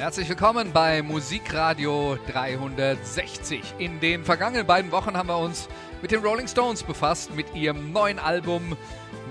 Herzlich 0.00 0.30
willkommen 0.30 0.72
bei 0.72 1.02
Musikradio 1.02 2.16
360. 2.32 3.74
In 3.76 4.00
den 4.00 4.24
vergangenen 4.24 4.66
beiden 4.66 4.92
Wochen 4.92 5.14
haben 5.14 5.28
wir 5.28 5.36
uns 5.36 5.68
mit 6.00 6.10
den 6.10 6.24
Rolling 6.24 6.48
Stones 6.48 6.82
befasst, 6.82 7.36
mit 7.36 7.54
ihrem 7.54 7.92
neuen 7.92 8.18
Album, 8.18 8.78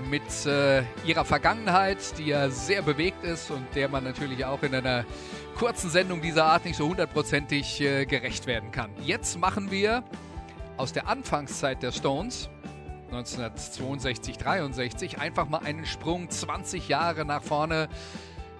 mit 0.08 0.46
äh, 0.46 0.84
ihrer 1.04 1.24
Vergangenheit, 1.24 2.16
die 2.18 2.26
ja 2.26 2.50
sehr 2.50 2.82
bewegt 2.82 3.24
ist 3.24 3.50
und 3.50 3.66
der 3.74 3.88
man 3.88 4.04
natürlich 4.04 4.44
auch 4.44 4.62
in 4.62 4.72
einer 4.72 5.04
kurzen 5.58 5.90
Sendung 5.90 6.22
dieser 6.22 6.44
Art 6.44 6.64
nicht 6.64 6.76
so 6.76 6.88
hundertprozentig 6.88 7.80
äh, 7.80 8.06
gerecht 8.06 8.46
werden 8.46 8.70
kann. 8.70 8.90
Jetzt 9.02 9.40
machen 9.40 9.72
wir 9.72 10.04
aus 10.76 10.92
der 10.92 11.08
Anfangszeit 11.08 11.82
der 11.82 11.90
Stones 11.90 12.48
1962, 13.06 14.38
63 14.38 15.18
einfach 15.18 15.48
mal 15.48 15.62
einen 15.64 15.84
Sprung 15.84 16.30
20 16.30 16.88
Jahre 16.88 17.24
nach 17.24 17.42
vorne 17.42 17.88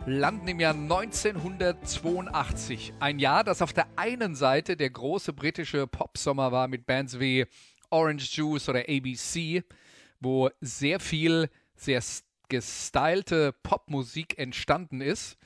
landen 0.06 0.48
im 0.48 0.60
Jahr 0.60 0.74
1982. 0.74 2.92
Ein 3.00 3.18
Jahr, 3.18 3.44
das 3.44 3.62
auf 3.62 3.72
der 3.72 3.86
einen 3.96 4.34
Seite 4.34 4.76
der 4.76 4.90
große 4.90 5.32
britische 5.32 5.86
Popsommer 5.86 6.52
war 6.52 6.68
mit 6.68 6.84
Bands 6.86 7.18
wie 7.20 7.46
Orange 7.90 8.36
Juice 8.36 8.68
oder 8.68 8.88
ABC, 8.88 9.62
wo 10.20 10.50
sehr 10.60 11.00
viel 11.00 11.48
sehr 11.74 12.02
gestylte 12.48 13.54
Popmusik 13.62 14.38
entstanden 14.38 15.00
ist, 15.00 15.38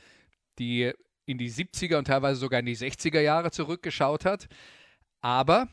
die 0.58 0.92
in 1.26 1.38
die 1.38 1.50
70er 1.50 1.98
und 1.98 2.06
teilweise 2.06 2.40
sogar 2.40 2.60
in 2.60 2.66
die 2.66 2.76
60er 2.76 3.20
Jahre 3.20 3.50
zurückgeschaut 3.50 4.24
hat. 4.24 4.48
Aber 5.20 5.68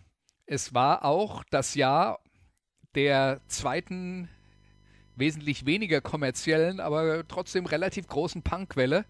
es 0.46 0.74
war 0.74 1.06
auch 1.06 1.44
das 1.50 1.76
Jahr 1.76 2.20
der 2.96 3.42
zweiten, 3.48 4.30
wesentlich 5.22 5.66
weniger 5.66 6.02
kommerziellen, 6.02 6.82
aber 6.82 7.26
trotzdem 7.28 7.66
relativ 7.66 8.08
großen 8.08 8.42
Punkwelle. 8.42 9.06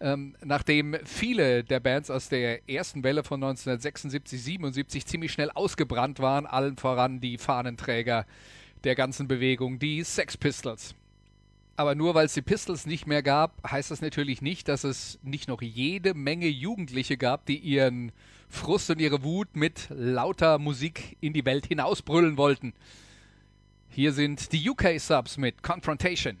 Ähm, 0.00 0.36
nachdem 0.44 0.96
viele 1.04 1.64
der 1.64 1.80
Bands 1.80 2.10
aus 2.10 2.28
der 2.28 2.68
ersten 2.68 3.02
Welle 3.02 3.24
von 3.24 3.42
1976, 3.42 4.42
77 4.42 5.06
ziemlich 5.06 5.32
schnell 5.32 5.50
ausgebrannt 5.50 6.20
waren, 6.20 6.46
allen 6.46 6.76
voran 6.76 7.20
die 7.20 7.38
Fahnenträger 7.38 8.26
der 8.84 8.94
ganzen 8.94 9.26
Bewegung, 9.26 9.78
die 9.78 10.04
Sex 10.04 10.36
Pistols. 10.36 10.94
Aber 11.74 11.94
nur 11.94 12.14
weil 12.14 12.26
es 12.26 12.34
die 12.34 12.42
Pistols 12.42 12.86
nicht 12.86 13.06
mehr 13.06 13.22
gab, 13.22 13.68
heißt 13.68 13.90
das 13.90 14.00
natürlich 14.00 14.42
nicht, 14.42 14.68
dass 14.68 14.84
es 14.84 15.18
nicht 15.22 15.48
noch 15.48 15.62
jede 15.62 16.14
Menge 16.14 16.48
Jugendliche 16.48 17.16
gab, 17.16 17.46
die 17.46 17.56
ihren 17.56 18.12
Frust 18.48 18.90
und 18.90 19.00
ihre 19.00 19.22
Wut 19.22 19.54
mit 19.54 19.88
lauter 19.90 20.58
Musik 20.58 21.16
in 21.20 21.32
die 21.32 21.44
Welt 21.44 21.66
hinausbrüllen 21.66 22.36
wollten. 22.36 22.72
Hier 23.98 24.12
sind 24.12 24.52
die 24.52 24.70
UK 24.70 25.00
Subs 25.00 25.38
mit 25.38 25.60
Confrontation. 25.60 26.38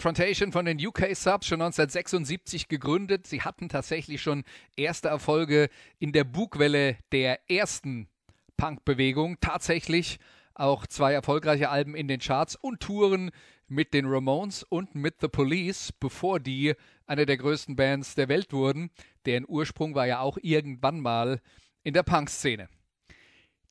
Confrontation 0.00 0.50
von 0.50 0.64
den 0.64 0.78
UK 0.78 1.14
Subs 1.14 1.46
schon 1.46 1.60
1976 1.60 2.68
gegründet. 2.68 3.26
Sie 3.26 3.42
hatten 3.42 3.68
tatsächlich 3.68 4.22
schon 4.22 4.44
erste 4.74 5.08
Erfolge 5.08 5.68
in 5.98 6.12
der 6.12 6.24
Bugwelle 6.24 6.96
der 7.12 7.50
ersten 7.50 8.08
Punk-Bewegung. 8.56 9.36
Tatsächlich 9.42 10.18
auch 10.54 10.86
zwei 10.86 11.12
erfolgreiche 11.12 11.68
Alben 11.68 11.94
in 11.94 12.08
den 12.08 12.18
Charts 12.18 12.56
und 12.56 12.80
Touren 12.80 13.30
mit 13.68 13.92
den 13.92 14.06
Ramones 14.06 14.62
und 14.62 14.94
mit 14.94 15.16
The 15.20 15.28
Police, 15.28 15.92
bevor 15.92 16.40
die 16.40 16.72
eine 17.06 17.26
der 17.26 17.36
größten 17.36 17.76
Bands 17.76 18.14
der 18.14 18.30
Welt 18.30 18.54
wurden. 18.54 18.88
Deren 19.26 19.44
Ursprung 19.46 19.94
war 19.94 20.06
ja 20.06 20.20
auch 20.20 20.38
irgendwann 20.40 21.00
mal 21.00 21.42
in 21.82 21.92
der 21.92 22.04
Punk-Szene. 22.04 22.70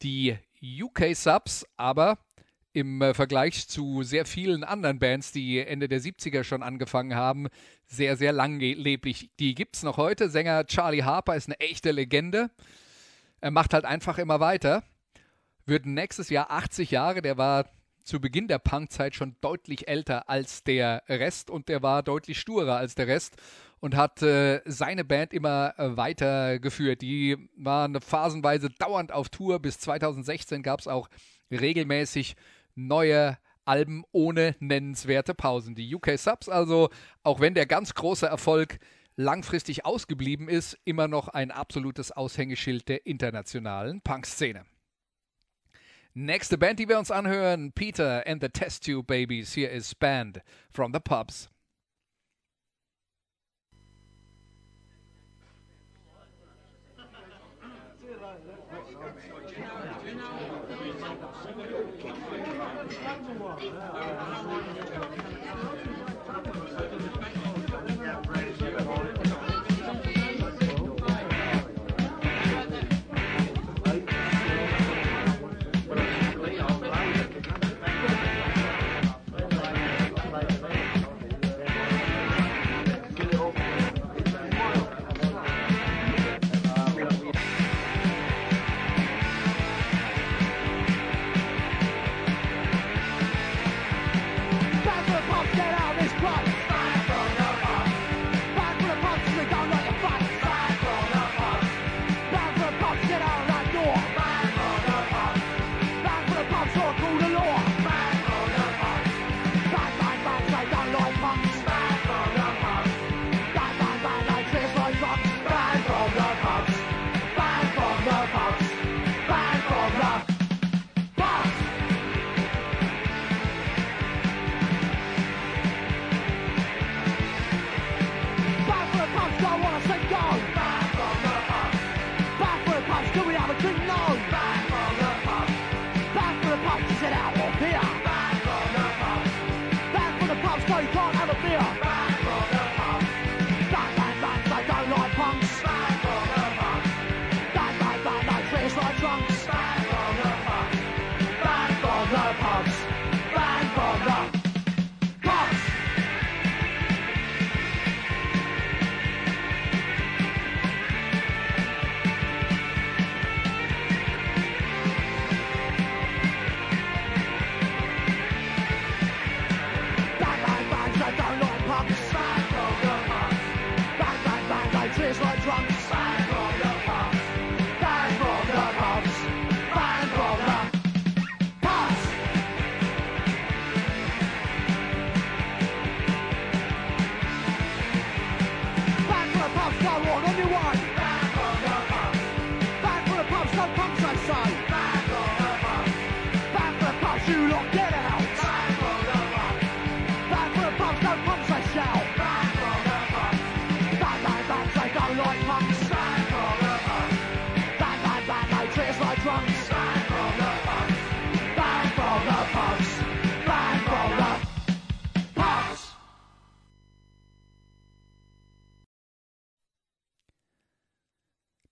Die 0.03 0.37
UK 0.61 1.15
Subs 1.15 1.65
aber 1.75 2.19
im 2.79 3.01
äh, 3.01 3.13
Vergleich 3.13 3.67
zu 3.67 4.03
sehr 4.03 4.25
vielen 4.25 4.63
anderen 4.63 4.99
Bands, 4.99 5.31
die 5.31 5.59
Ende 5.59 5.87
der 5.87 6.01
70er 6.01 6.43
schon 6.43 6.63
angefangen 6.63 7.15
haben, 7.15 7.47
sehr, 7.85 8.17
sehr 8.17 8.31
langlebig. 8.31 9.29
Die 9.39 9.55
gibt 9.55 9.75
es 9.75 9.83
noch 9.83 9.97
heute. 9.97 10.29
Sänger 10.29 10.65
Charlie 10.65 11.03
Harper 11.03 11.35
ist 11.35 11.47
eine 11.47 11.59
echte 11.59 11.91
Legende. 11.91 12.49
Er 13.41 13.51
macht 13.51 13.73
halt 13.73 13.85
einfach 13.85 14.17
immer 14.17 14.39
weiter. 14.39 14.83
Wird 15.65 15.85
nächstes 15.85 16.29
Jahr 16.29 16.51
80 16.51 16.91
Jahre. 16.91 17.21
Der 17.21 17.37
war 17.37 17.65
zu 18.03 18.19
Beginn 18.19 18.47
der 18.47 18.59
Punkzeit 18.59 19.13
schon 19.13 19.35
deutlich 19.41 19.87
älter 19.87 20.29
als 20.29 20.63
der 20.63 21.03
Rest 21.07 21.49
und 21.49 21.69
der 21.69 21.83
war 21.83 22.01
deutlich 22.01 22.39
sturer 22.39 22.77
als 22.77 22.95
der 22.95 23.07
Rest 23.07 23.37
und 23.79 23.95
hat 23.95 24.21
äh, 24.21 24.61
seine 24.65 25.05
Band 25.05 25.33
immer 25.33 25.73
äh, 25.77 25.95
weitergeführt. 25.95 27.01
Die 27.01 27.37
waren 27.55 27.99
phasenweise 28.01 28.69
dauernd 28.69 29.11
auf 29.11 29.29
Tour. 29.29 29.59
Bis 29.59 29.79
2016 29.79 30.63
gab 30.63 30.79
es 30.79 30.87
auch 30.87 31.07
regelmäßig 31.51 32.35
neue 32.87 33.37
Alben 33.65 34.03
ohne 34.11 34.55
nennenswerte 34.59 35.33
Pausen. 35.33 35.75
Die 35.75 35.93
UK 35.93 36.17
Subs 36.17 36.49
also, 36.49 36.89
auch 37.23 37.39
wenn 37.39 37.53
der 37.53 37.65
ganz 37.65 37.93
große 37.93 38.25
Erfolg 38.25 38.79
langfristig 39.15 39.85
ausgeblieben 39.85 40.49
ist, 40.49 40.77
immer 40.85 41.07
noch 41.07 41.27
ein 41.27 41.51
absolutes 41.51 42.11
Aushängeschild 42.11 42.87
der 42.87 43.05
internationalen 43.05 44.01
Punk-Szene. 44.01 44.65
Nächste 46.13 46.57
Band, 46.57 46.79
die 46.79 46.89
wir 46.89 46.97
uns 46.97 47.11
anhören, 47.11 47.71
Peter 47.73 48.25
and 48.25 48.41
the 48.41 48.49
Test 48.49 48.85
Tube 48.85 49.05
Babies. 49.05 49.53
Hier 49.53 49.69
ist 49.69 49.99
Band 49.99 50.41
from 50.71 50.91
the 50.93 50.99
Pubs. 50.99 51.49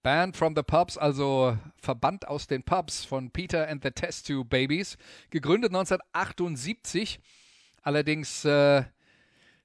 Band 0.08 0.38
from 0.38 0.56
the 0.56 0.64
Pubs, 0.64 0.98
also 0.98 1.58
Verband 1.76 2.30
aus 2.30 2.48
den 2.48 2.64
Pubs 2.64 3.04
von 3.04 3.30
Peter 3.30 3.68
and 3.68 3.84
the 3.84 3.92
Test 3.92 4.28
Tube 4.28 4.48
Babies, 4.48 4.98
gegründet 5.32 5.72
1978, 5.72 7.20
allerdings 7.82 8.46
äh, 8.46 8.86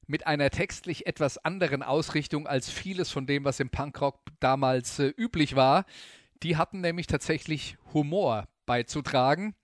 mit 0.08 0.26
einer 0.26 0.50
textlich 0.50 1.06
etwas 1.06 1.38
anderen 1.38 1.84
Ausrichtung 1.84 2.48
als 2.48 2.68
vieles 2.68 3.08
von 3.12 3.24
dem, 3.24 3.44
was 3.44 3.60
im 3.60 3.70
Punkrock 3.70 4.18
damals 4.40 4.98
äh, 4.98 5.12
üblich 5.16 5.54
war. 5.54 5.84
Die 6.42 6.56
hatten 6.56 6.80
nämlich 6.80 7.06
tatsächlich 7.06 7.76
Humor 7.94 8.48
beizutragen. 8.66 9.54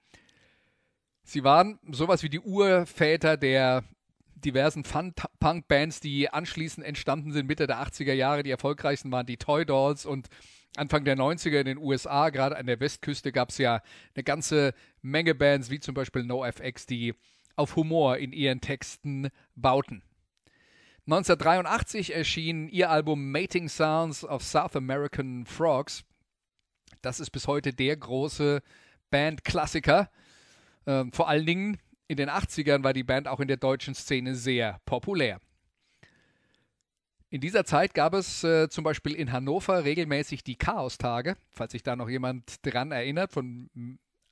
Sie 1.25 1.43
waren 1.43 1.81
sowas 1.91 2.23
wie 2.23 2.31
die 2.31 2.39
Urväter 2.39 3.37
der 3.37 3.83
diversen 4.37 4.85
Fun-Punk-Bands, 4.85 5.99
die 5.99 6.31
anschließend 6.31 6.87
entstanden 6.87 7.33
sind, 7.33 7.49
Mitte 7.49 7.67
der 7.67 7.83
80er 7.83 8.13
Jahre. 8.13 8.45
Die 8.45 8.53
erfolgreichsten 8.53 9.11
waren 9.11 9.27
die 9.27 9.39
Toy 9.39 9.67
Dolls 9.67 10.07
und 10.07 10.29
Anfang 10.79 11.05
der 11.05 11.17
90er 11.17 11.61
in 11.61 11.67
den 11.67 11.79
USA, 11.79 12.31
gerade 12.31 12.57
an 12.57 12.67
der 12.67 12.81
Westküste, 12.81 13.33
gab 13.33 13.51
es 13.51 13.59
ja 13.59 13.83
eine 14.15 14.25
ganze 14.25 14.75
Menge 15.03 15.35
Bands, 15.35 15.71
wie 15.71 15.81
zum 15.81 15.95
Beispiel 15.95 16.25
NoFX, 16.25 16.87
die 16.87 17.15
auf 17.57 17.77
Humor 17.77 18.17
in 18.19 18.33
ihren 18.33 18.61
Texten 18.61 19.29
bauten. 19.57 20.03
1983 21.07 22.15
erschien 22.15 22.69
ihr 22.69 22.91
Album 22.91 23.31
Mating 23.33 23.69
Sounds 23.69 24.25
of 24.25 24.45
South 24.45 24.77
American 24.77 25.47
Frogs. 25.47 26.05
Das 27.01 27.19
ist 27.19 27.31
bis 27.31 27.47
heute 27.47 27.73
der 27.73 27.97
große 27.97 28.63
Bandklassiker. 29.11 30.11
Ähm, 30.87 31.13
vor 31.13 31.29
allen 31.29 31.47
Dingen 31.47 31.79
in 32.09 32.17
den 32.17 32.29
80ern 32.29 32.85
war 32.85 32.93
die 32.93 33.05
Band 33.05 33.27
auch 33.27 33.41
in 33.41 33.49
der 33.49 33.57
deutschen 33.57 33.95
Szene 33.95 34.35
sehr 34.35 34.81
populär. 34.85 35.41
In 37.31 37.43
dieser 37.43 37.65
Zeit 37.65 37.93
gab 37.93 38.15
es 38.15 38.43
äh, 38.43 38.71
zum 38.71 38.85
Beispiel 38.85 39.15
in 39.15 39.33
Hannover 39.33 39.85
regelmäßig 39.85 40.45
die 40.45 40.57
Chaostage, 40.57 41.37
falls 41.51 41.73
sich 41.73 41.83
da 41.83 41.95
noch 41.95 42.09
jemand 42.09 42.65
dran 42.67 42.91
erinnert, 42.91 43.33
von 43.33 43.69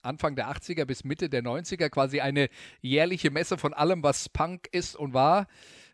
Anfang 0.01 0.35
der 0.35 0.49
80er 0.49 0.87
bis 0.87 1.05
Mitte 1.05 1.29
der 1.29 1.43
90er, 1.43 1.91
quasi 1.91 2.21
eine 2.21 2.49
jährliche 2.81 3.31
Messe 3.31 3.59
von 3.59 3.75
allem, 3.75 4.03
was 4.03 4.31
Punk 4.31 4.69
ist 4.73 4.97
und 4.97 5.13
war, 5.13 5.47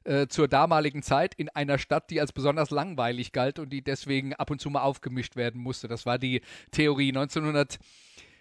äh, 0.05 0.29
zur 0.29 0.47
damaligen 0.47 1.03
Zeit 1.03 1.35
in 1.35 1.49
einer 1.49 1.79
Stadt, 1.79 2.11
die 2.11 2.21
als 2.21 2.33
besonders 2.33 2.71
langweilig 2.71 3.33
galt 3.33 3.59
und 3.59 3.71
die 3.71 3.83
deswegen 3.83 4.35
ab 4.35 4.51
und 4.51 4.61
zu 4.61 4.71
mal 4.71 4.83
aufgemischt 4.83 5.35
werden 5.35 5.61
musste. 5.61 5.89
Das 5.89 6.07
war 6.07 6.19
die 6.19 6.41
Theorie. 6.71 7.09
1900 7.09 7.79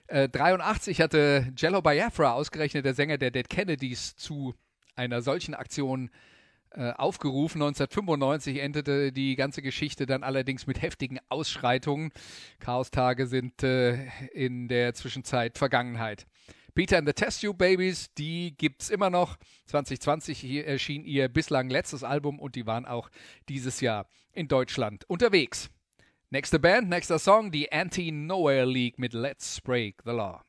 Äh, 0.08 0.28
83 0.28 1.00
hatte 1.00 1.54
Jello 1.56 1.82
Biafra, 1.82 2.34
ausgerechnet 2.34 2.84
der 2.84 2.94
Sänger 2.94 3.18
der 3.18 3.32
Dead 3.32 3.48
Kennedys, 3.48 4.18
zu 4.18 4.56
einer 4.94 5.22
solchen 5.22 5.54
Aktion 5.54 6.10
äh, 6.10 6.41
aufgerufen. 6.76 7.62
1995 7.62 8.60
endete 8.60 9.12
die 9.12 9.36
ganze 9.36 9.62
Geschichte 9.62 10.06
dann 10.06 10.24
allerdings 10.24 10.68
mit 10.68 10.82
heftigen 10.82 11.20
Ausschreitungen. 11.30 12.12
Chaostage 12.60 13.28
sind 13.28 13.64
äh, 13.64 14.06
in 14.34 14.68
der 14.68 14.94
Zwischenzeit 14.94 15.58
Vergangenheit. 15.58 16.26
Peter 16.74 16.98
and 16.98 17.08
the 17.08 17.14
Test 17.14 17.42
Tube 17.42 17.58
Babies, 17.58 18.14
die 18.14 18.56
gibt's 18.58 18.90
immer 18.90 19.10
noch. 19.10 19.38
2020 19.66 20.66
erschien 20.66 21.04
ihr 21.04 21.28
bislang 21.28 21.70
letztes 21.70 22.04
Album 22.04 22.40
und 22.40 22.56
die 22.56 22.66
waren 22.66 22.86
auch 22.86 23.10
dieses 23.50 23.82
Jahr 23.82 24.08
in 24.32 24.48
Deutschland 24.48 25.04
unterwegs. 25.10 25.70
Nächste 26.30 26.60
Band, 26.60 26.88
nächster 26.88 27.20
Song, 27.20 27.52
die 27.52 27.70
Anti-Nowhere 27.74 28.66
League 28.66 28.98
mit 28.98 29.14
Let's 29.14 29.60
Break 29.60 30.02
the 30.06 30.12
Law. 30.12 30.42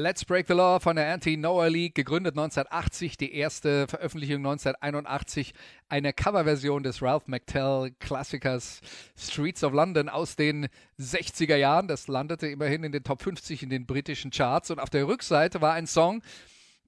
Let's 0.00 0.24
Break 0.24 0.46
the 0.46 0.54
Law 0.54 0.80
von 0.80 0.96
der 0.96 1.12
Anti-Noah 1.12 1.68
League, 1.68 1.94
gegründet 1.94 2.32
1980, 2.32 3.18
die 3.18 3.34
erste 3.34 3.86
Veröffentlichung 3.86 4.38
1981, 4.38 5.52
eine 5.90 6.14
Coverversion 6.14 6.82
des 6.82 7.02
Ralph 7.02 7.26
McTell-Klassikers 7.26 8.80
Streets 9.14 9.62
of 9.62 9.74
London 9.74 10.08
aus 10.08 10.36
den 10.36 10.68
60er 10.98 11.56
Jahren. 11.56 11.86
Das 11.86 12.08
landete 12.08 12.46
immerhin 12.46 12.82
in 12.82 12.92
den 12.92 13.04
Top 13.04 13.20
50 13.20 13.62
in 13.62 13.68
den 13.68 13.84
britischen 13.84 14.30
Charts 14.30 14.70
und 14.70 14.78
auf 14.80 14.88
der 14.88 15.06
Rückseite 15.06 15.60
war 15.60 15.74
ein 15.74 15.86
Song, 15.86 16.22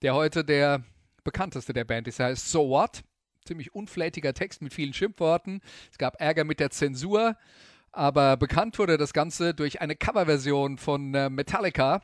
der 0.00 0.14
heute 0.14 0.42
der 0.42 0.82
bekannteste 1.22 1.74
der 1.74 1.84
Band 1.84 2.08
ist. 2.08 2.18
Er 2.18 2.26
heißt 2.26 2.50
So 2.50 2.70
What? 2.70 3.02
Ziemlich 3.44 3.74
unflätiger 3.74 4.32
Text 4.32 4.62
mit 4.62 4.72
vielen 4.72 4.94
Schimpfworten. 4.94 5.60
Es 5.90 5.98
gab 5.98 6.18
Ärger 6.18 6.44
mit 6.44 6.60
der 6.60 6.70
Zensur, 6.70 7.36
aber 7.90 8.38
bekannt 8.38 8.78
wurde 8.78 8.96
das 8.96 9.12
Ganze 9.12 9.52
durch 9.52 9.82
eine 9.82 9.96
Coverversion 9.96 10.78
von 10.78 11.14
äh, 11.14 11.28
Metallica 11.28 12.00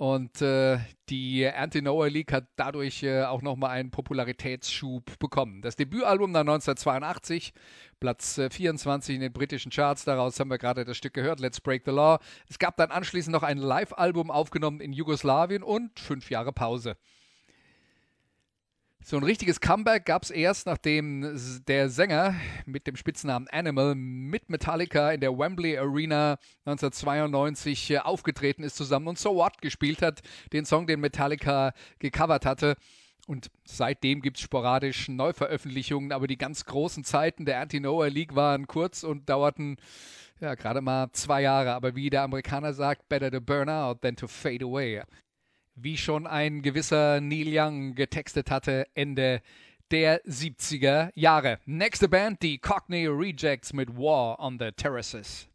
und 0.00 0.40
äh, 0.40 0.78
die 1.10 1.46
Anti-Noah 1.46 2.08
League 2.08 2.32
hat 2.32 2.46
dadurch 2.56 3.02
äh, 3.02 3.24
auch 3.24 3.42
nochmal 3.42 3.72
einen 3.72 3.90
Popularitätsschub 3.90 5.18
bekommen. 5.18 5.60
Das 5.60 5.76
Debütalbum 5.76 6.32
dann 6.32 6.48
1982, 6.48 7.52
Platz 8.00 8.38
äh, 8.38 8.48
24 8.48 9.16
in 9.16 9.20
den 9.20 9.32
britischen 9.34 9.70
Charts. 9.70 10.06
Daraus 10.06 10.40
haben 10.40 10.48
wir 10.48 10.56
gerade 10.56 10.86
das 10.86 10.96
Stück 10.96 11.12
gehört, 11.12 11.38
Let's 11.38 11.60
Break 11.60 11.82
the 11.84 11.90
Law. 11.90 12.18
Es 12.48 12.58
gab 12.58 12.78
dann 12.78 12.90
anschließend 12.90 13.34
noch 13.34 13.42
ein 13.42 13.58
Live-Album 13.58 14.30
aufgenommen 14.30 14.80
in 14.80 14.94
Jugoslawien 14.94 15.62
und 15.62 16.00
fünf 16.00 16.30
Jahre 16.30 16.54
Pause. 16.54 16.96
So 19.02 19.16
ein 19.16 19.22
richtiges 19.22 19.60
Comeback 19.60 20.04
gab 20.04 20.22
es 20.22 20.30
erst, 20.30 20.66
nachdem 20.66 21.38
der 21.66 21.88
Sänger 21.88 22.34
mit 22.66 22.86
dem 22.86 22.96
Spitznamen 22.96 23.48
Animal 23.48 23.94
mit 23.94 24.50
Metallica 24.50 25.10
in 25.10 25.20
der 25.20 25.36
Wembley 25.36 25.78
Arena 25.78 26.36
1992 26.66 27.90
äh, 27.90 27.98
aufgetreten 27.98 28.62
ist 28.62 28.76
zusammen 28.76 29.08
und 29.08 29.18
So 29.18 29.34
What 29.34 29.62
gespielt 29.62 30.02
hat, 30.02 30.20
den 30.52 30.66
Song, 30.66 30.86
den 30.86 31.00
Metallica 31.00 31.72
gecovert 31.98 32.44
hatte. 32.44 32.76
Und 33.26 33.50
seitdem 33.64 34.20
gibt 34.20 34.36
es 34.36 34.42
sporadisch 34.42 35.08
Neuveröffentlichungen, 35.08 36.12
aber 36.12 36.26
die 36.26 36.38
ganz 36.38 36.66
großen 36.66 37.02
Zeiten 37.02 37.46
der 37.46 37.60
Anti-Noah 37.60 38.08
League 38.08 38.34
waren 38.34 38.66
kurz 38.66 39.02
und 39.02 39.28
dauerten 39.30 39.76
ja 40.40 40.54
gerade 40.54 40.82
mal 40.82 41.10
zwei 41.12 41.42
Jahre. 41.42 41.72
Aber 41.72 41.96
wie 41.96 42.10
der 42.10 42.22
Amerikaner 42.22 42.74
sagt, 42.74 43.08
better 43.08 43.30
to 43.30 43.40
burn 43.40 43.68
out 43.70 44.02
than 44.02 44.14
to 44.14 44.26
fade 44.26 44.64
away. 44.64 45.02
Wie 45.82 45.96
schon 45.96 46.26
ein 46.26 46.62
gewisser 46.62 47.20
Neil 47.20 47.48
Young 47.48 47.94
getextet 47.94 48.50
hatte, 48.50 48.86
Ende 48.94 49.42
der 49.90 50.22
70er 50.24 51.10
Jahre. 51.14 51.58
Nächste 51.66 52.08
Band, 52.08 52.42
die 52.42 52.58
Cockney 52.58 53.06
Rejects 53.06 53.72
mit 53.72 53.96
War 53.96 54.38
on 54.38 54.58
the 54.58 54.70
Terraces. 54.72 55.48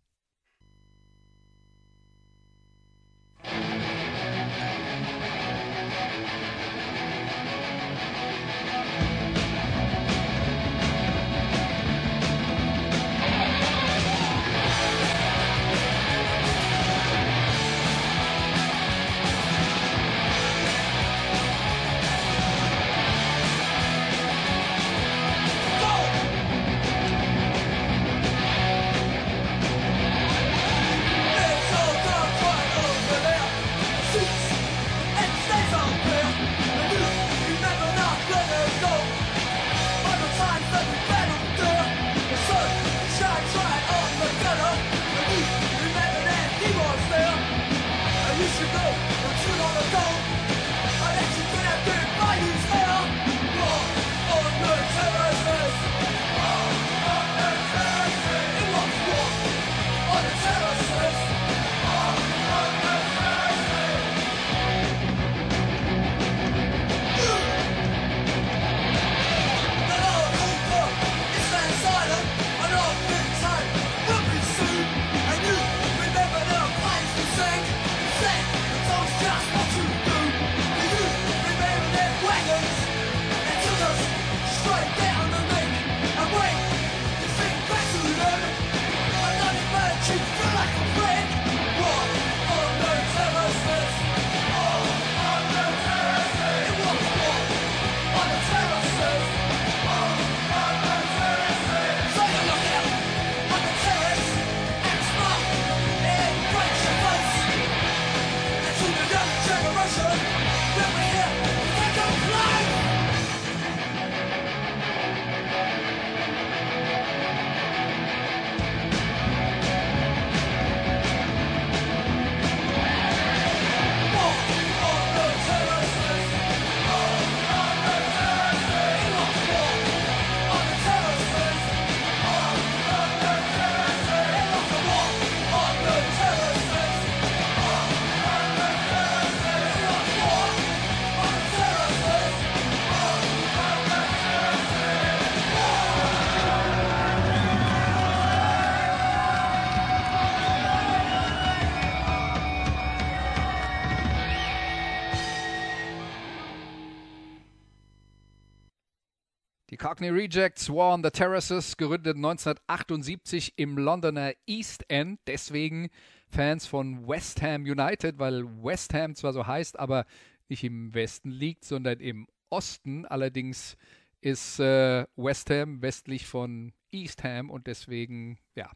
Cockney 159.96 160.10
Rejects 160.10 160.70
War 160.70 160.94
on 160.94 161.04
the 161.06 161.10
Terraces, 161.10 161.78
gegründet 161.78 162.18
1978 162.18 163.54
im 163.56 163.78
Londoner 163.78 164.34
East 164.46 164.84
End. 164.90 165.22
Deswegen 165.26 165.90
Fans 166.28 166.68
von 166.68 167.08
West 167.08 167.42
Ham 167.42 167.62
United, 167.62 168.20
weil 168.20 168.44
West 168.62 168.94
Ham 168.94 169.16
zwar 169.16 169.32
so 169.32 169.48
heißt, 169.48 169.80
aber 169.80 170.06
nicht 170.50 170.66
im 170.66 170.94
Westen 170.94 171.32
liegt, 171.32 171.64
sondern 171.64 172.02
im 172.02 172.28
Osten. 172.50 173.06
Allerdings 173.06 173.78
ist 174.20 174.60
äh, 174.60 175.06
West 175.16 175.50
Ham 175.50 175.82
westlich 175.82 176.28
von 176.28 176.74
East 176.92 177.24
Ham 177.24 177.50
und 177.50 177.66
deswegen, 177.66 178.38
ja, 178.54 178.70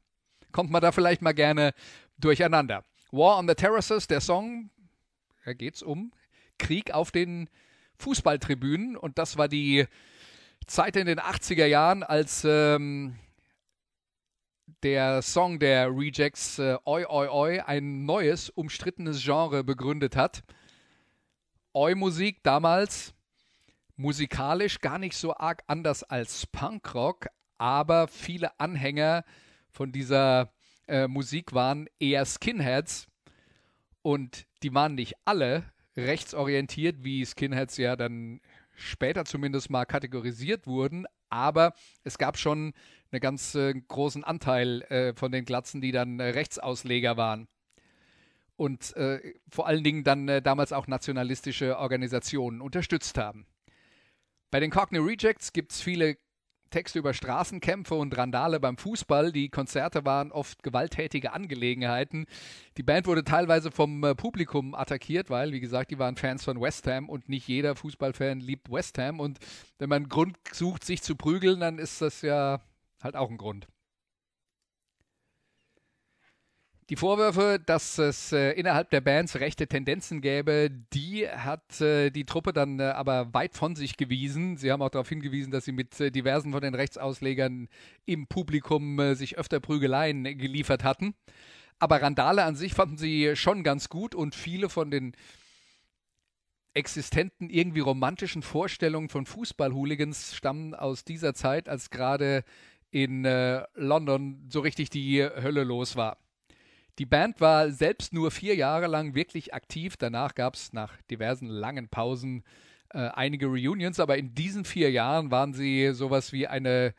kommt 0.54 0.72
man 0.72 0.82
da 0.82 0.94
vielleicht 0.94 1.22
mal 1.22 1.34
gerne 1.34 1.74
durcheinander. 2.18 2.86
War 3.12 3.38
on 3.38 3.46
the 3.50 3.56
Terraces, 3.56 4.08
der 4.08 4.22
Song, 4.22 4.70
da 5.44 5.52
geht 5.52 5.76
es 5.76 5.84
um 5.84 6.14
Krieg 6.58 6.92
auf 6.94 7.12
den 7.12 7.50
Fußballtribünen 7.98 8.96
und 8.96 9.18
das 9.18 9.36
war 9.36 9.50
die 9.50 9.86
Zeit 10.70 10.96
in 10.96 11.08
den 11.08 11.20
80er 11.20 11.66
Jahren, 11.66 12.04
als 12.04 12.46
ähm, 12.46 13.16
der 14.84 15.22
Song 15.22 15.60
der 15.60 15.90
Rejects 15.90 16.60
äh, 16.60 16.78
Oi 16.86 17.06
Oi 17.06 17.28
Oi 17.28 17.60
ein 17.62 18.06
neues, 18.06 18.50
umstrittenes 18.50 19.24
Genre 19.24 19.64
begründet 19.64 20.16
hat. 20.16 20.44
Oi-Musik 21.74 22.44
damals 22.44 23.14
musikalisch 23.96 24.80
gar 24.80 25.00
nicht 25.00 25.18
so 25.18 25.36
arg 25.36 25.64
anders 25.68 26.04
als 26.04 26.46
Punkrock, 26.48 27.28
aber 27.58 28.08
viele 28.08 28.60
Anhänger 28.60 29.26
von 29.70 29.92
dieser 29.92 30.54
äh, 30.88 31.08
Musik 31.08 31.54
waren 31.54 31.88
eher 32.00 32.26
Skinheads 32.26 33.08
und 34.02 34.46
die 34.64 34.74
waren 34.74 34.96
nicht 34.96 35.16
alle 35.26 35.64
rechtsorientiert, 35.98 37.04
wie 37.04 37.26
Skinheads 37.26 37.78
ja 37.78 37.96
dann 37.96 38.40
später 38.80 39.26
zumindest 39.26 39.70
mal 39.70 39.86
kategorisiert 39.86 40.68
wurden, 40.68 41.06
aber 41.30 41.74
es 42.04 42.18
gab 42.18 42.38
schon 42.38 42.74
einen 43.12 43.22
ganz 43.22 43.56
äh, 43.56 43.74
großen 43.74 44.24
Anteil 44.24 44.82
äh, 44.84 45.14
von 45.14 45.32
den 45.32 45.46
Glatzen, 45.46 45.82
die 45.82 45.92
dann 45.92 46.20
äh, 46.20 46.30
Rechtsausleger 46.30 47.18
waren. 47.18 47.48
Und 48.56 48.96
äh, 48.98 49.36
vor 49.50 49.68
allen 49.68 49.84
Dingen 49.84 50.04
dann 50.04 50.28
äh, 50.28 50.42
damals 50.42 50.74
auch 50.74 50.88
nationalistische 50.88 51.78
Organisationen 51.78 52.62
unterstützt 52.62 53.18
haben. 53.18 53.46
Bei 54.52 54.60
den 54.60 54.72
Cockney 54.72 55.00
Rejects 55.00 55.54
gibt 55.54 55.72
es 55.72 55.82
viele 55.82 56.18
Texte 56.70 57.00
über 57.00 57.14
Straßenkämpfe 57.14 57.96
und 57.96 58.18
Randale 58.18 58.60
beim 58.60 58.78
Fußball. 58.78 59.32
Die 59.32 59.50
Konzerte 59.50 60.06
waren 60.06 60.32
oft 60.32 60.64
gewalttätige 60.64 61.34
Angelegenheiten. 61.34 62.26
Die 62.78 62.84
Band 62.84 63.08
wurde 63.08 63.24
teilweise 63.24 63.72
vom 63.72 64.04
äh, 64.04 64.16
Publikum 64.16 64.76
attackiert, 64.76 65.30
weil, 65.30 65.52
wie 65.52 65.60
gesagt, 65.60 65.92
die 65.92 66.00
waren 66.00 66.16
Fans 66.16 66.44
von 66.44 66.60
West 66.62 66.88
Ham 66.88 67.10
und 67.10 67.30
nicht 67.30 67.48
jeder 67.48 67.76
Fußballfan 67.76 68.40
liebt 68.40 68.72
West 68.72 68.98
Ham. 68.98 69.20
Und 69.20 69.40
wenn 69.78 69.90
man 69.90 70.04
einen 70.04 70.10
Grund 70.10 70.38
sucht, 70.52 70.84
sich 70.84 71.02
zu 71.02 71.16
prügeln, 71.16 71.60
dann 71.60 71.80
ist 71.80 72.02
das 72.02 72.22
ja 72.22 72.62
halt 73.02 73.16
auch 73.16 73.30
ein 73.30 73.38
Grund. 73.38 73.68
Die 76.90 76.96
Vorwürfe, 76.96 77.62
dass 77.64 78.00
es 78.00 78.32
äh, 78.32 78.54
innerhalb 78.54 78.90
der 78.90 79.02
Bands 79.02 79.36
rechte 79.40 79.68
Tendenzen 79.68 80.22
gäbe, 80.22 80.72
die 80.92 81.30
hat 81.30 81.80
äh, 81.82 82.10
die 82.10 82.26
Truppe 82.26 82.52
dann 82.52 82.80
äh, 82.80 82.86
aber 82.86 83.32
weit 83.32 83.54
von 83.54 83.76
sich 83.76 83.96
gewiesen. 83.96 84.58
Sie 84.58 84.72
haben 84.72 84.82
auch 84.82 84.90
darauf 84.90 85.08
hingewiesen, 85.08 85.52
dass 85.52 85.66
sie 85.66 85.72
mit 85.72 86.00
äh, 86.00 86.10
diversen 86.10 86.52
von 86.52 86.62
den 86.62 86.74
Rechtsauslegern 86.74 87.70
im 88.08 88.26
Publikum 88.26 89.00
äh, 89.00 89.14
sich 89.14 89.38
öfter 89.38 89.60
Prügeleien 89.60 90.24
geliefert 90.24 90.84
hatten. 90.84 91.14
Aber 91.78 92.02
Randale 92.02 92.44
an 92.44 92.56
sich 92.56 92.74
fanden 92.74 92.98
sie 92.98 93.36
schon 93.36 93.64
ganz 93.64 93.90
gut 93.90 94.16
und 94.16 94.34
viele 94.34 94.68
von 94.68 94.90
den 94.90 95.16
existenten, 96.74 97.52
irgendwie 97.52 97.82
romantischen 97.82 98.42
Vorstellungen 98.42 99.10
von 99.10 99.28
Fußball-Hooligans 99.28 100.36
stammen 100.36 100.74
aus 100.74 101.04
dieser 101.04 101.36
Zeit, 101.36 101.70
als 101.70 101.92
gerade 101.92 102.44
in 102.90 103.26
äh, 103.26 103.64
London 103.76 104.48
so 104.50 104.62
richtig 104.62 104.90
die 104.90 105.24
Hölle 105.24 105.64
los 105.64 105.96
war. 105.96 106.18
Die 107.00 107.06
Band 107.06 107.40
war 107.40 107.72
selbst 107.72 108.14
nur 108.14 108.30
vier 108.30 108.56
Jahre 108.56 108.88
lang 108.88 109.16
wirklich 109.16 109.54
aktiv. 109.54 109.96
Danach 109.96 110.36
gab 110.36 110.56
es 110.56 110.74
nach 110.74 111.02
diversen 111.10 111.48
langen 111.48 111.88
Pausen 111.88 112.44
äh, 112.90 113.08
einige 113.08 113.48
Reunions, 113.48 114.02
aber 114.02 114.18
in 114.18 114.36
diesen 114.36 114.66
vier 114.66 114.92
Jahren 114.92 115.32
waren 115.32 115.54
sie 115.54 115.94
sowas 115.94 116.34
wie 116.34 116.48
eine 116.48 116.94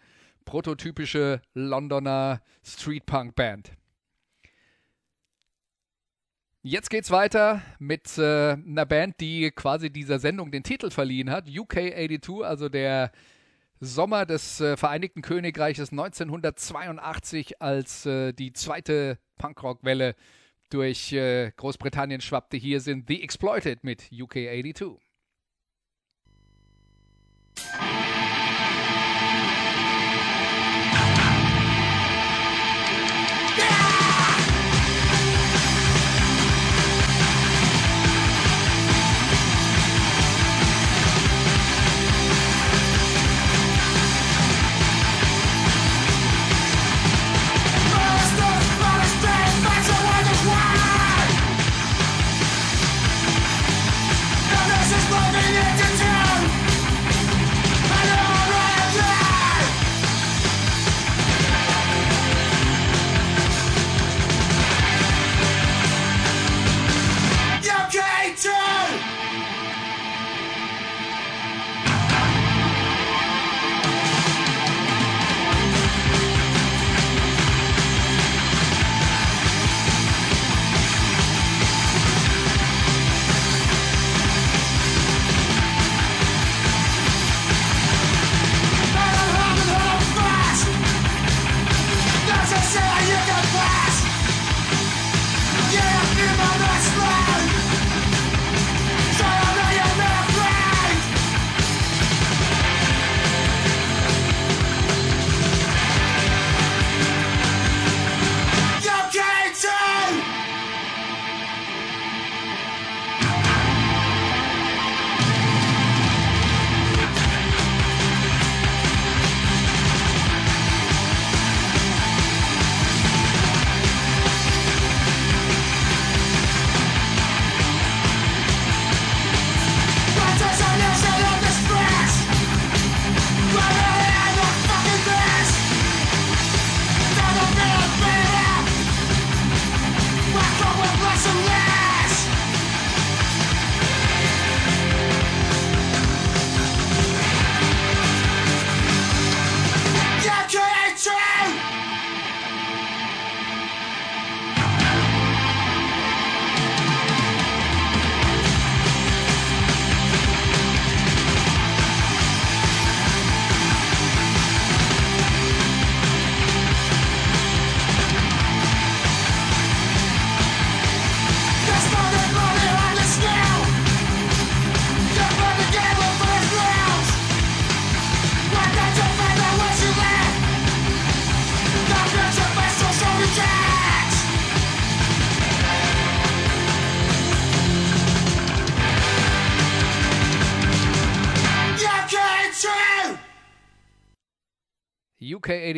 prototypische 0.47 1.43
Londoner 1.53 2.41
Street-Punk-Band. 2.65 3.73
Jetzt 6.63 6.89
geht's 6.89 7.11
weiter 7.11 7.61
mit 7.79 8.17
äh, 8.17 8.53
einer 8.53 8.87
Band, 8.87 9.21
die 9.21 9.51
quasi 9.51 9.91
dieser 9.91 10.19
Sendung 10.19 10.51
den 10.51 10.63
Titel 10.63 10.91
verliehen 10.91 11.31
hat. 11.31 11.47
UK 11.47 11.75
82, 11.75 12.43
also 12.43 12.71
der 12.71 13.13
Sommer 13.81 14.25
des 14.25 14.61
äh, 14.63 14.79
Vereinigten 14.79 15.21
Königreiches 15.21 15.91
1982, 15.91 17.61
als 17.61 18.07
äh, 18.07 18.33
die 18.33 18.53
zweite 18.53 19.19
Punkrock-Welle 19.41 20.15
durch 20.69 21.13
äh, 21.13 21.51
Großbritannien 21.57 22.21
schwappte. 22.21 22.57
Hier 22.57 22.81
sind 22.81 23.09
The 23.09 23.23
Exploited 23.23 23.83
mit 23.83 24.11
UK 24.13 24.35
82. 24.35 25.01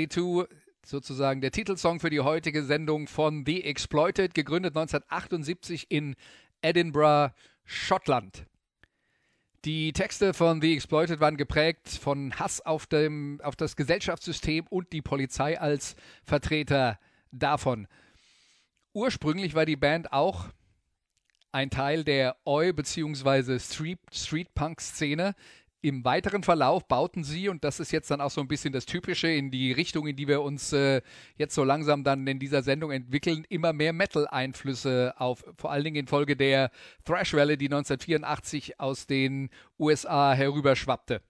UK82, 0.07 0.49
sozusagen 0.85 1.41
der 1.41 1.53
Titelsong 1.53 2.01
für 2.01 2.11
die 2.11 2.21
heutige 2.21 2.65
Sendung 2.65 3.07
von 3.07 3.45
The 3.47 3.65
Exploited, 3.65 4.35
gegründet 4.35 4.77
1978 4.77 5.87
in 5.91 6.17
Edinburgh, 6.61 7.33
Schottland. 7.65 8.47
Die 9.65 9.93
Texte 9.93 10.35
von 10.35 10.61
The 10.61 10.75
Exploited 10.75 11.21
waren 11.21 11.37
geprägt 11.37 11.89
von 11.89 12.37
Hass 12.37 12.61
auf, 12.61 12.87
dem, 12.87 13.41
auf 13.45 13.55
das 13.55 13.77
Gesellschaftssystem 13.77 14.67
und 14.69 14.93
die 14.93 15.03
Polizei 15.03 15.61
als 15.61 15.95
Vertreter 16.25 16.99
davon. 17.31 17.87
Ursprünglich 18.93 19.55
war 19.55 19.65
die 19.65 19.77
Band 19.77 20.13
auch 20.13 20.49
ein 21.53 21.71
Teil 21.71 22.03
der 22.03 22.37
Oi- 22.45 22.73
bzw. 22.73 23.59
Street-Punk-Szene, 23.61 25.35
im 25.83 26.05
weiteren 26.05 26.45
Verlauf 26.45 26.87
bauten 26.87 27.25
sie, 27.25 27.49
und 27.49 27.65
das 27.65 27.81
ist 27.81 27.91
jetzt 27.91 28.11
dann 28.11 28.21
auch 28.21 28.31
so 28.31 28.41
ein 28.41 28.49
bisschen 28.49 28.73
das 28.73 28.87
Typische, 28.87 29.29
in 29.29 29.51
die 29.51 29.73
Richtung, 29.73 30.07
in 30.07 30.17
die 30.17 30.29
wir 30.29 30.43
uns 30.43 30.73
äh, 30.73 31.03
jetzt 31.37 31.55
so 31.55 31.65
langsam 31.65 32.05
dann 32.05 32.27
in 32.27 32.39
dieser 32.39 32.63
Sendung 32.63 32.93
entwickeln, 32.93 33.45
immer 33.49 33.73
mehr 33.73 33.93
Metal-Einflüsse 33.93 35.15
auf, 35.19 35.45
vor 35.57 35.73
allen 35.73 35.85
Dingen 35.85 35.97
infolge 35.97 36.37
der 36.37 36.71
Thrash-Welle, 37.05 37.59
die 37.59 37.67
1984 37.67 38.81
aus 38.81 39.07
den 39.07 39.51
USA 39.79 40.33
herüberschwappte. 40.35 41.21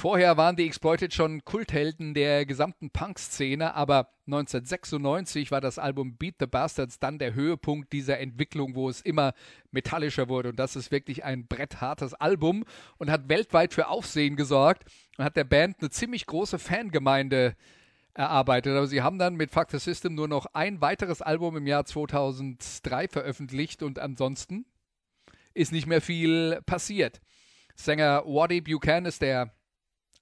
Vorher 0.00 0.38
waren 0.38 0.56
die 0.56 0.64
Exploited 0.64 1.12
schon 1.12 1.44
Kulthelden 1.44 2.14
der 2.14 2.46
gesamten 2.46 2.88
Punk-Szene, 2.88 3.74
aber 3.74 4.08
1996 4.28 5.50
war 5.50 5.60
das 5.60 5.78
Album 5.78 6.16
Beat 6.16 6.36
the 6.40 6.46
Bastards 6.46 6.98
dann 6.98 7.18
der 7.18 7.34
Höhepunkt 7.34 7.92
dieser 7.92 8.18
Entwicklung, 8.18 8.74
wo 8.74 8.88
es 8.88 9.02
immer 9.02 9.34
metallischer 9.72 10.30
wurde. 10.30 10.48
Und 10.48 10.56
das 10.56 10.74
ist 10.74 10.90
wirklich 10.90 11.22
ein 11.24 11.46
bretthartes 11.46 12.14
Album 12.14 12.64
und 12.96 13.10
hat 13.10 13.28
weltweit 13.28 13.74
für 13.74 13.88
Aufsehen 13.88 14.36
gesorgt 14.36 14.84
und 15.18 15.24
hat 15.26 15.36
der 15.36 15.44
Band 15.44 15.76
eine 15.80 15.90
ziemlich 15.90 16.24
große 16.24 16.58
Fangemeinde 16.58 17.54
erarbeitet. 18.14 18.74
Aber 18.74 18.86
sie 18.86 19.02
haben 19.02 19.18
dann 19.18 19.34
mit 19.34 19.50
Fuck 19.50 19.70
the 19.70 19.78
System 19.78 20.14
nur 20.14 20.28
noch 20.28 20.46
ein 20.54 20.80
weiteres 20.80 21.20
Album 21.20 21.58
im 21.58 21.66
Jahr 21.66 21.84
2003 21.84 23.06
veröffentlicht 23.08 23.82
und 23.82 23.98
ansonsten 23.98 24.64
ist 25.52 25.72
nicht 25.72 25.86
mehr 25.86 26.00
viel 26.00 26.62
passiert. 26.64 27.20
Sänger 27.74 28.24
Waddy 28.24 28.62
Buchanan 28.62 29.04
ist 29.04 29.20
der 29.20 29.52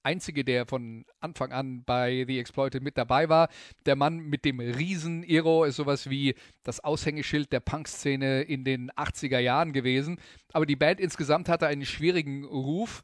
einzige, 0.03 0.43
der 0.43 0.65
von 0.65 1.05
Anfang 1.19 1.51
an 1.51 1.83
bei 1.83 2.25
The 2.27 2.39
Exploited 2.39 2.83
mit 2.83 2.97
dabei 2.97 3.29
war. 3.29 3.49
Der 3.85 3.95
Mann 3.95 4.19
mit 4.19 4.45
dem 4.45 4.59
Riesen-Iro 4.59 5.65
ist 5.65 5.75
sowas 5.75 6.09
wie 6.09 6.35
das 6.63 6.79
Aushängeschild 6.83 7.51
der 7.51 7.59
Punk-Szene 7.59 8.41
in 8.41 8.63
den 8.63 8.91
80er 8.91 9.39
Jahren 9.39 9.73
gewesen. 9.73 10.19
Aber 10.53 10.65
die 10.65 10.75
Band 10.75 10.99
insgesamt 10.99 11.49
hatte 11.49 11.67
einen 11.67 11.85
schwierigen 11.85 12.45
Ruf. 12.45 13.03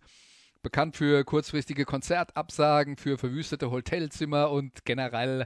Bekannt 0.62 0.96
für 0.96 1.24
kurzfristige 1.24 1.86
Konzertabsagen, 1.86 2.98
für 2.98 3.20
verwüstete 3.20 3.70
Hotelzimmer 3.70 4.50
und 4.50 4.84
generell 4.84 5.46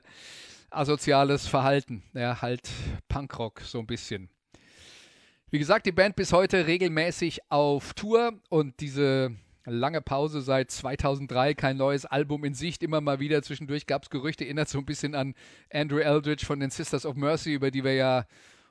asoziales 0.69 1.45
Verhalten. 1.45 2.03
Ja, 2.13 2.41
halt 2.41 2.69
Punkrock 3.09 3.61
so 3.61 3.79
ein 3.79 3.87
bisschen. 3.87 4.29
Wie 5.51 5.59
gesagt, 5.59 5.87
die 5.87 5.91
Band 5.91 6.15
bis 6.15 6.31
heute 6.31 6.67
regelmäßig 6.67 7.39
auf 7.49 7.95
Tour 7.95 8.39
und 8.49 8.79
diese 8.79 9.35
lange 9.69 10.01
Pause 10.01 10.41
seit 10.41 10.71
2003, 10.71 11.53
kein 11.53 11.77
neues 11.77 12.05
Album 12.05 12.43
in 12.43 12.53
Sicht, 12.53 12.83
immer 12.83 13.01
mal 13.01 13.19
wieder 13.19 13.41
zwischendurch 13.41 13.85
gab 13.85 14.03
es 14.03 14.09
Gerüchte, 14.09 14.43
erinnert 14.43 14.69
so 14.69 14.79
ein 14.79 14.85
bisschen 14.85 15.15
an 15.15 15.35
Andrew 15.71 15.99
Eldridge 15.99 16.45
von 16.45 16.59
den 16.59 16.69
Sisters 16.69 17.05
of 17.05 17.15
Mercy, 17.15 17.53
über 17.53 17.71
die 17.71 17.83
wir 17.83 17.93
ja 17.93 18.25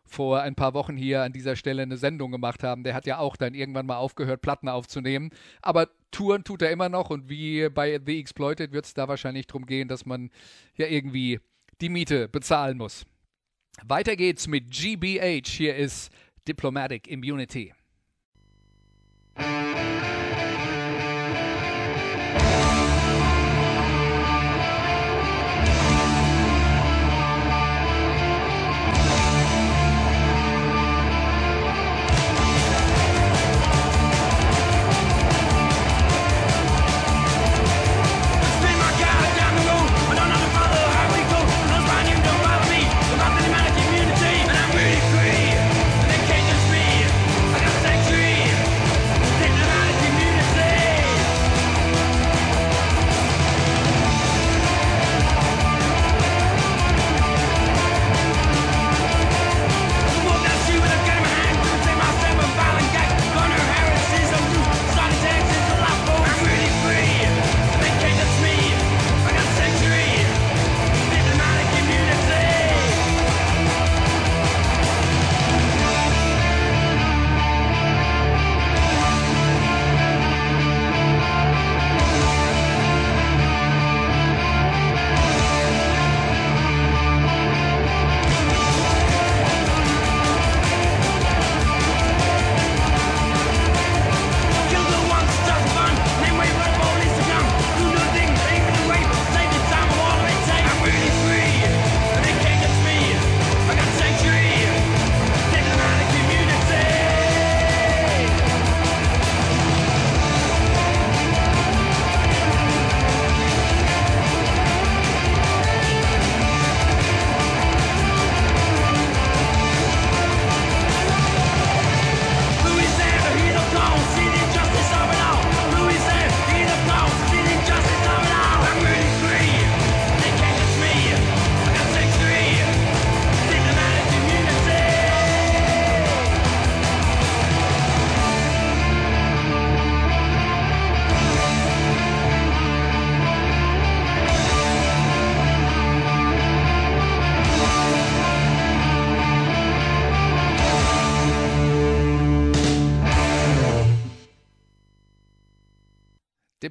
vor 0.09 0.41
ein 0.41 0.55
paar 0.55 0.75
Wochen 0.75 0.97
hier 0.97 1.23
an 1.23 1.33
dieser 1.33 1.55
Stelle 1.55 1.83
eine 1.83 1.97
Sendung 1.97 2.33
gemacht 2.33 2.63
haben. 2.63 2.83
Der 2.83 2.95
hat 2.95 3.07
ja 3.07 3.19
auch 3.19 3.37
dann 3.37 3.55
irgendwann 3.55 3.87
mal 3.87 3.99
aufgehört, 3.99 4.41
Platten 4.41 4.69
aufzunehmen. 4.69 5.31
Aber 5.61 5.89
Touren 6.11 6.45
tut 6.45 6.63
er 6.63 6.71
immer 6.71 6.89
noch 6.89 7.11
und 7.11 7.29
wie 7.29 7.69
bei 7.69 8.01
The 8.05 8.19
Exploited 8.19 8.73
wird 8.73 8.87
es 8.87 8.95
da 8.95 9.07
wahrscheinlich 9.09 9.47
darum 9.47 9.67
gehen, 9.67 9.89
dass 9.89 10.07
man 10.07 10.31
ja 10.77 10.87
irgendwie 10.87 11.41
die 11.81 11.91
Miete 11.91 12.29
bezahlen 12.29 12.79
muss. 12.79 13.05
Weiter 13.85 14.17
geht's 14.17 14.49
mit 14.49 14.71
GBH. 14.71 15.47
Hier 15.47 15.77
ist 15.77 16.11
Diplomatic 16.49 17.07
Immunity. 17.07 17.75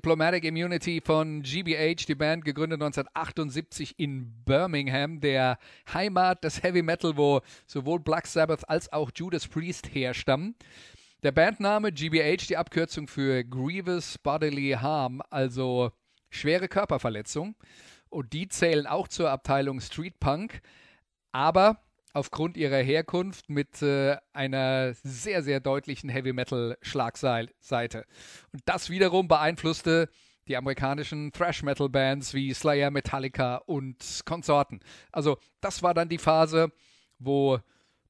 Diplomatic 0.08 0.46
Immunity 0.46 1.02
von 1.04 1.42
GBH, 1.42 2.06
die 2.08 2.16
Band 2.16 2.46
gegründet 2.46 2.82
1978 2.82 4.00
in 4.00 4.42
Birmingham, 4.46 5.20
der 5.20 5.58
Heimat 5.94 6.46
des 6.46 6.64
Heavy 6.64 6.82
Metal, 6.82 7.18
wo 7.18 7.42
sowohl 7.66 8.00
Black 8.00 8.26
Sabbath 8.26 8.70
als 8.70 8.90
auch 8.94 9.12
Judas 9.14 9.50
Priest 9.50 9.94
herstammen. 9.94 10.56
Der 11.24 11.34
Bandname 11.34 11.92
GBH, 11.92 12.48
die 12.48 12.56
Abkürzung 12.56 13.10
für 13.10 13.44
Grievous 13.44 14.18
Bodily 14.18 14.78
Harm, 14.80 15.22
also 15.30 15.92
schwere 16.30 16.70
Körperverletzung. 16.70 17.56
Und 18.08 18.32
die 18.32 18.48
zählen 18.48 18.88
auch 18.88 19.10
zur 19.10 19.30
Abteilung 19.30 19.82
Street 19.82 20.22
Punk. 20.22 20.62
Aber 21.34 21.82
aufgrund 22.18 22.58
ihrer 22.58 22.78
Herkunft 22.78 23.48
mit 23.48 23.82
äh, 23.84 24.18
einer 24.34 24.94
sehr, 25.04 25.44
sehr 25.44 25.60
deutlichen 25.60 26.10
Heavy 26.10 26.34
Metal 26.34 26.76
Schlagseite. 26.82 28.06
Und 28.52 28.64
das 28.66 28.90
wiederum 28.90 29.28
beeinflusste 29.28 30.10
die 30.48 30.58
amerikanischen 30.58 31.32
Thrash 31.32 31.62
Metal 31.62 31.90
Bands 31.90 32.34
wie 32.34 32.54
Slayer, 32.54 32.90
Metallica 32.90 33.58
und 33.58 34.22
Konsorten. 34.26 34.80
Also 35.12 35.38
das 35.62 35.84
war 35.84 35.94
dann 35.94 36.10
die 36.10 36.18
Phase, 36.18 36.72
wo 37.20 37.60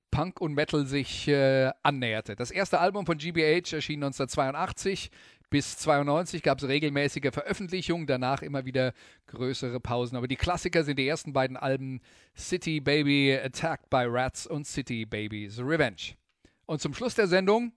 Punk 0.09 0.39
und 0.39 0.53
Metal 0.53 0.85
sich 0.85 1.27
äh, 1.27 1.69
annäherte. 1.83 2.37
Das 2.37 2.49
erste 2.49 2.79
Album 2.79 3.05
von 3.05 3.17
GBH 3.17 3.75
erschien 3.75 4.01
1982 4.03 5.11
bis 5.49 5.77
92 5.77 6.43
gab 6.43 6.59
es 6.61 6.67
regelmäßige 6.67 7.31
Veröffentlichungen, 7.31 8.07
danach 8.07 8.41
immer 8.41 8.65
wieder 8.65 8.93
größere 9.27 9.79
Pausen. 9.79 10.17
Aber 10.17 10.27
die 10.27 10.35
Klassiker 10.35 10.83
sind 10.83 10.99
die 10.99 11.07
ersten 11.07 11.33
beiden 11.33 11.57
Alben 11.57 12.01
City 12.35 12.79
Baby 12.79 13.37
Attacked 13.41 13.89
by 13.89 14.05
Rats 14.07 14.45
und 14.45 14.65
City 14.65 15.05
Baby's 15.05 15.59
Revenge. 15.59 16.15
Und 16.65 16.81
zum 16.81 16.93
Schluss 16.93 17.15
der 17.15 17.27
Sendung 17.27 17.71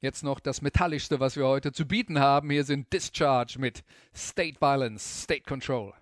jetzt 0.00 0.22
noch 0.22 0.40
das 0.40 0.62
Metallischste, 0.62 1.20
was 1.20 1.36
wir 1.36 1.46
heute 1.46 1.72
zu 1.72 1.86
bieten 1.86 2.18
haben. 2.18 2.50
Hier 2.50 2.64
sind 2.64 2.92
Discharge 2.92 3.58
mit 3.58 3.82
State 4.14 4.60
Violence, 4.60 5.22
State 5.24 5.42
Control. 5.42 5.92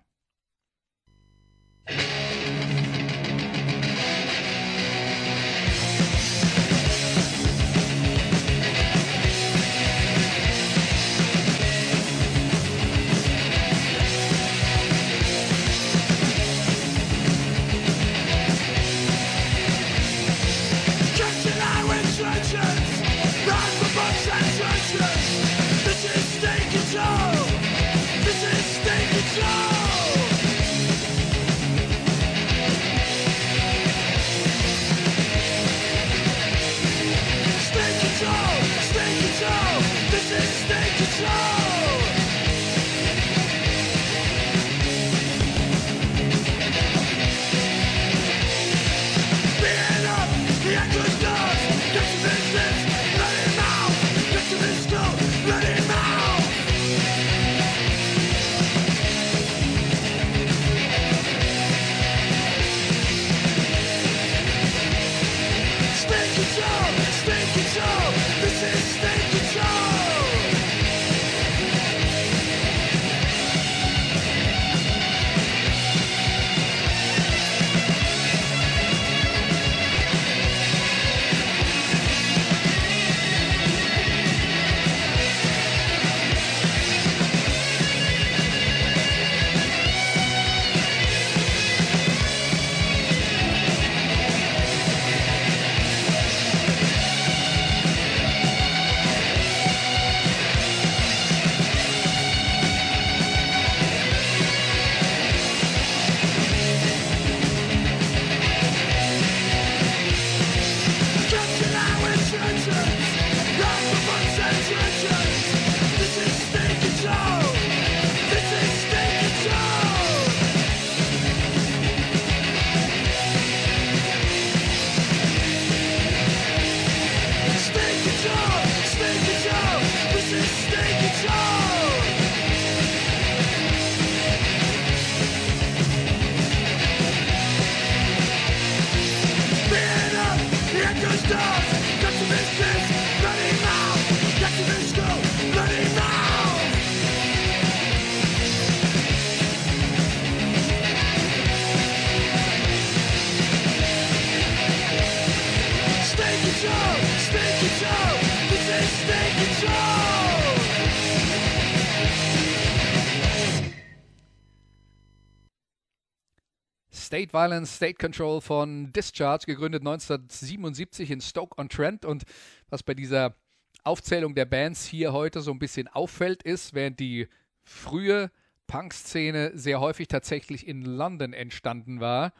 State 167.29 167.33
Violence, 167.33 167.75
State 167.75 167.93
Control 167.95 168.41
von 168.41 168.91
Discharge, 168.91 169.45
gegründet 169.45 169.81
1977 169.81 171.11
in 171.11 171.21
Stoke-on-Trent. 171.21 172.03
Und 172.03 172.23
was 172.69 172.81
bei 172.81 172.95
dieser 172.95 173.35
Aufzählung 173.83 174.33
der 174.33 174.45
Bands 174.45 174.85
hier 174.85 175.13
heute 175.13 175.41
so 175.41 175.51
ein 175.51 175.59
bisschen 175.59 175.87
auffällt, 175.87 176.41
ist, 176.41 176.73
während 176.73 176.99
die 176.99 177.27
frühe 177.61 178.31
Punk-Szene 178.65 179.51
sehr 179.53 179.79
häufig 179.79 180.07
tatsächlich 180.07 180.67
in 180.67 180.81
London 180.81 181.33
entstanden 181.33 181.99
war, 181.99 182.33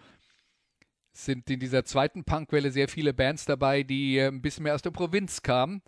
sind 1.12 1.48
in 1.52 1.60
dieser 1.60 1.86
zweiten 1.86 2.24
Punkwelle 2.24 2.72
sehr 2.72 2.88
viele 2.88 3.14
Bands 3.14 3.46
dabei, 3.46 3.84
die 3.84 4.18
äh, 4.18 4.28
ein 4.28 4.42
bisschen 4.42 4.64
mehr 4.64 4.74
aus 4.74 4.82
der 4.82 4.92
Provinz 4.92 5.44
kamen 5.44 5.84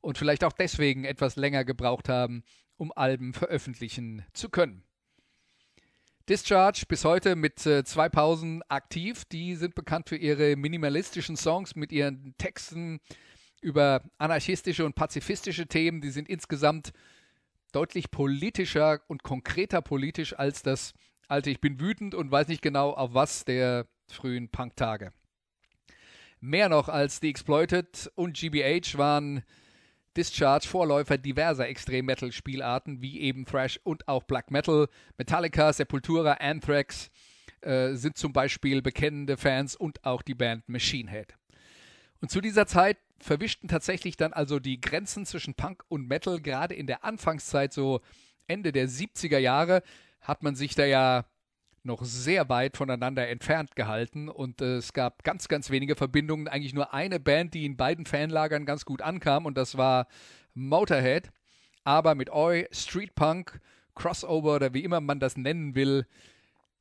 und 0.00 0.16
vielleicht 0.16 0.44
auch 0.44 0.52
deswegen 0.52 1.04
etwas 1.04 1.36
länger 1.36 1.66
gebraucht 1.66 2.08
haben, 2.08 2.42
um 2.78 2.90
Alben 2.92 3.34
veröffentlichen 3.34 4.24
zu 4.32 4.48
können. 4.48 4.85
Discharge 6.28 6.86
bis 6.88 7.04
heute 7.04 7.36
mit 7.36 7.64
äh, 7.66 7.84
zwei 7.84 8.08
Pausen 8.08 8.62
aktiv. 8.68 9.24
Die 9.26 9.54
sind 9.54 9.76
bekannt 9.76 10.08
für 10.08 10.16
ihre 10.16 10.56
minimalistischen 10.56 11.36
Songs 11.36 11.76
mit 11.76 11.92
ihren 11.92 12.34
Texten 12.36 12.98
über 13.60 14.02
anarchistische 14.18 14.84
und 14.84 14.96
pazifistische 14.96 15.68
Themen. 15.68 16.00
Die 16.00 16.10
sind 16.10 16.28
insgesamt 16.28 16.92
deutlich 17.70 18.10
politischer 18.10 19.02
und 19.06 19.22
konkreter 19.22 19.82
politisch 19.82 20.36
als 20.36 20.62
das 20.62 20.94
alte 21.28 21.50
Ich 21.50 21.60
bin 21.60 21.78
wütend 21.78 22.14
und 22.14 22.30
weiß 22.30 22.48
nicht 22.48 22.62
genau 22.62 22.90
auf 22.90 23.14
was 23.14 23.44
der 23.44 23.86
frühen 24.08 24.48
Punk-Tage. 24.48 25.12
Mehr 26.40 26.68
noch 26.68 26.88
als 26.88 27.18
The 27.20 27.30
Exploited 27.30 28.10
und 28.16 28.36
GBH 28.36 28.98
waren 28.98 29.44
Discharge 30.16 30.66
Vorläufer 30.66 31.18
diverser 31.18 31.68
Extrem-Metal-Spielarten 31.68 33.02
wie 33.02 33.20
eben 33.20 33.44
Thrash 33.44 33.78
und 33.84 34.08
auch 34.08 34.24
Black 34.24 34.50
Metal. 34.50 34.88
Metallica, 35.18 35.72
Sepultura, 35.72 36.34
Anthrax 36.40 37.10
äh, 37.60 37.94
sind 37.94 38.16
zum 38.16 38.32
Beispiel 38.32 38.82
bekennende 38.82 39.36
Fans 39.36 39.76
und 39.76 40.04
auch 40.04 40.22
die 40.22 40.34
Band 40.34 40.68
Machine 40.68 41.10
Head. 41.10 41.34
Und 42.20 42.30
zu 42.30 42.40
dieser 42.40 42.66
Zeit 42.66 42.98
verwischten 43.18 43.68
tatsächlich 43.68 44.16
dann 44.16 44.32
also 44.32 44.58
die 44.58 44.80
Grenzen 44.80 45.26
zwischen 45.26 45.54
Punk 45.54 45.84
und 45.88 46.08
Metal. 46.08 46.40
Gerade 46.40 46.74
in 46.74 46.86
der 46.86 47.04
Anfangszeit, 47.04 47.72
so 47.72 48.00
Ende 48.46 48.72
der 48.72 48.88
70er 48.88 49.38
Jahre, 49.38 49.82
hat 50.20 50.42
man 50.42 50.54
sich 50.54 50.74
da 50.74 50.84
ja 50.84 51.24
noch 51.86 52.04
sehr 52.04 52.48
weit 52.48 52.76
voneinander 52.76 53.28
entfernt 53.28 53.76
gehalten 53.76 54.28
und 54.28 54.60
äh, 54.60 54.76
es 54.76 54.92
gab 54.92 55.24
ganz, 55.24 55.48
ganz 55.48 55.70
wenige 55.70 55.96
Verbindungen. 55.96 56.48
Eigentlich 56.48 56.74
nur 56.74 56.92
eine 56.92 57.18
Band, 57.18 57.54
die 57.54 57.64
in 57.64 57.76
beiden 57.76 58.04
Fanlagern 58.04 58.66
ganz 58.66 58.84
gut 58.84 59.00
ankam 59.00 59.46
und 59.46 59.56
das 59.56 59.76
war 59.78 60.06
Motorhead. 60.54 61.30
Aber 61.84 62.14
mit 62.14 62.30
Oi, 62.30 62.66
Street 62.72 63.14
Punk, 63.14 63.60
Crossover 63.94 64.56
oder 64.56 64.74
wie 64.74 64.84
immer 64.84 65.00
man 65.00 65.20
das 65.20 65.36
nennen 65.36 65.74
will, 65.74 66.06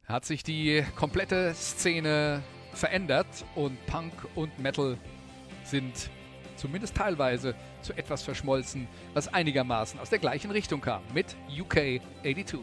hat 0.05 0.25
sich 0.25 0.43
die 0.43 0.83
komplette 0.95 1.53
Szene 1.53 2.43
verändert 2.73 3.45
und 3.55 3.83
Punk 3.85 4.13
und 4.35 4.59
Metal 4.59 4.97
sind 5.63 6.09
zumindest 6.55 6.95
teilweise 6.95 7.55
zu 7.81 7.93
etwas 7.93 8.23
verschmolzen, 8.23 8.87
was 9.13 9.33
einigermaßen 9.33 9.99
aus 9.99 10.09
der 10.09 10.19
gleichen 10.19 10.51
Richtung 10.51 10.81
kam 10.81 11.01
mit 11.13 11.35
UK 11.59 12.01
82. 12.23 12.59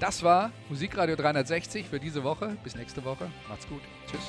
Das 0.00 0.22
war 0.22 0.52
Musikradio 0.68 1.16
360 1.16 1.86
für 1.86 1.98
diese 1.98 2.22
Woche. 2.22 2.56
Bis 2.62 2.76
nächste 2.76 3.04
Woche. 3.04 3.30
Macht's 3.48 3.66
gut. 3.68 3.80
Tschüss. 4.08 4.20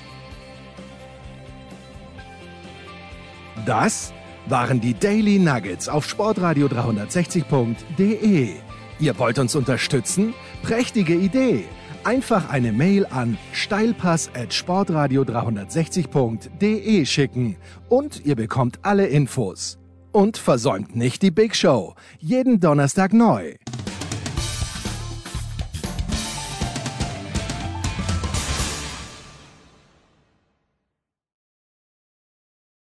Das 3.65 4.13
waren 4.47 4.81
die 4.81 4.93
Daily 4.93 5.37
Nuggets 5.37 5.87
auf 5.89 6.07
sportradio 6.07 6.67
360.de. 6.67 8.53
Ihr 8.99 9.19
wollt 9.19 9.37
uns 9.37 9.55
unterstützen? 9.55 10.33
Prächtige 10.63 11.13
Idee! 11.13 11.65
Einfach 12.03 12.49
eine 12.49 12.71
Mail 12.71 13.05
an 13.05 13.37
steilpass 13.51 14.31
at 14.33 14.53
sportradio 14.53 15.23
360.de 15.23 17.05
schicken 17.05 17.57
und 17.89 18.25
ihr 18.25 18.35
bekommt 18.35 18.79
alle 18.83 19.07
Infos. 19.07 19.77
Und 20.11 20.37
versäumt 20.37 20.95
nicht 20.95 21.21
die 21.21 21.31
Big 21.31 21.55
Show. 21.55 21.95
Jeden 22.19 22.59
Donnerstag 22.59 23.13
neu. 23.13 23.55